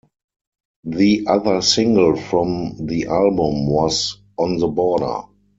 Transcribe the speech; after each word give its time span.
The 0.83 1.27
other 1.27 1.61
single 1.61 2.15
from 2.15 2.87
the 2.87 3.05
album 3.05 3.67
was 3.67 4.17
"On 4.39 4.57
the 4.57 4.67
Border". 4.67 5.27